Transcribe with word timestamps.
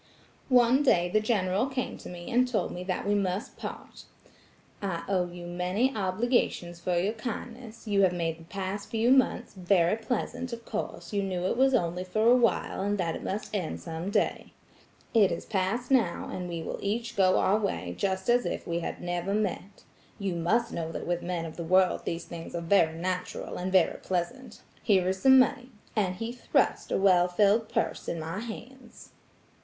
"One 0.49 0.81
day 0.81 1.09
the 1.09 1.19
General 1.19 1.67
came 1.67 1.95
to 1.99 2.09
me 2.09 2.31
and 2.31 2.47
told 2.47 2.71
me 2.71 2.83
that 2.85 3.05
we 3.07 3.13
must 3.13 3.55
part. 3.55 4.05
'I 4.81 5.03
owe 5.07 5.27
you 5.29 5.45
many 5.45 5.95
obligations 5.95 6.79
for 6.79 6.97
your 6.97 7.13
kindness. 7.13 7.85
You 7.87 8.01
have 8.01 8.11
made 8.11 8.39
the 8.39 8.43
past 8.45 8.89
few 8.89 9.11
months 9.11 9.53
very 9.53 9.95
pleasant; 9.95 10.51
of 10.53 10.65
course 10.65 11.13
you 11.13 11.21
knew 11.21 11.45
it 11.45 11.55
was 11.55 11.75
only 11.75 12.03
for 12.03 12.25
awhile, 12.31 12.81
and 12.81 12.97
that 12.97 13.15
it 13.15 13.23
must 13.23 13.53
end 13.55 13.79
some 13.79 14.09
day. 14.09 14.53
It 15.13 15.31
is 15.31 15.45
past 15.45 15.91
now, 15.91 16.29
and 16.33 16.49
we 16.49 16.63
will 16.63 16.79
each 16.81 17.15
go 17.15 17.37
our 17.37 17.59
way 17.59 17.93
just 17.95 18.27
as 18.27 18.43
if 18.47 18.65
we 18.67 18.79
had 18.79 19.03
never 19.03 19.35
met. 19.35 19.83
You 20.17 20.33
must 20.33 20.73
know 20.73 20.91
that 20.93 21.05
with 21.05 21.21
men 21.21 21.45
of 21.45 21.57
the 21.57 21.63
world 21.63 22.05
these 22.05 22.25
things 22.25 22.55
are 22.55 22.61
very 22.61 22.97
natural 22.97 23.55
and 23.57 23.71
very 23.71 23.99
pleasant. 23.99 24.63
Here 24.81 25.07
is 25.09 25.21
some 25.21 25.37
money; 25.37 25.69
and 25.95 26.15
he 26.15 26.31
thrust 26.31 26.91
a 26.91 26.97
well 26.97 27.27
filled 27.27 27.69
purse 27.69 28.07
in 28.07 28.19
my 28.19 28.39
hands. 28.39 29.11